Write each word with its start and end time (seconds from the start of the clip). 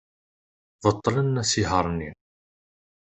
Beṭlen 0.83 1.39
asihaṛ-nni. 1.41 2.11